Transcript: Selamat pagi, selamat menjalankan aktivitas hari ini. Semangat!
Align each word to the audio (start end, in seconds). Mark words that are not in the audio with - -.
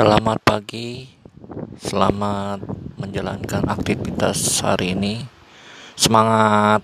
Selamat 0.00 0.40
pagi, 0.40 1.12
selamat 1.76 2.64
menjalankan 2.96 3.68
aktivitas 3.68 4.64
hari 4.64 4.96
ini. 4.96 5.20
Semangat! 5.92 6.80